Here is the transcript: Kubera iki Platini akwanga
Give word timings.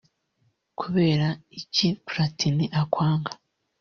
Kubera 0.79 1.27
iki 1.59 1.87
Platini 2.07 2.65
akwanga 2.81 3.31